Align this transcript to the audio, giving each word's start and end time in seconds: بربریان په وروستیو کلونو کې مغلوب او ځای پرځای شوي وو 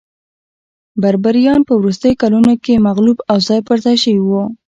بربریان 1.01 1.59
په 1.67 1.73
وروستیو 1.79 2.19
کلونو 2.21 2.53
کې 2.63 2.83
مغلوب 2.87 3.17
او 3.31 3.37
ځای 3.47 3.59
پرځای 3.69 3.95
شوي 4.03 4.21
وو 4.23 4.43